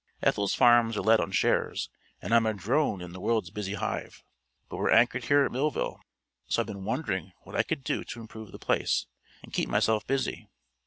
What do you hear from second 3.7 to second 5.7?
hive. But we're anchored here at